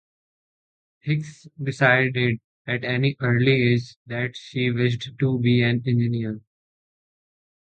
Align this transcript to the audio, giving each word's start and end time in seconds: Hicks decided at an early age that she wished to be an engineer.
Hicks 1.01 1.45
decided 1.61 2.39
at 2.65 2.83
an 2.83 3.13
early 3.19 3.73
age 3.75 3.97
that 4.07 4.35
she 4.35 4.71
wished 4.71 5.11
to 5.19 5.37
be 5.39 5.61
an 5.61 5.83
engineer. 5.85 6.41